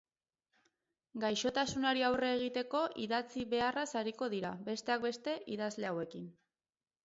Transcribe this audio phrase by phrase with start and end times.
[1.23, 6.29] Gaixotasunari aurre egiteko idatzi beharraz ariko dira, besteak beste, idazle hauekin.